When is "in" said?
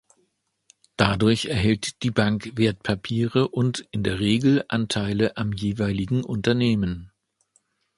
3.91-4.01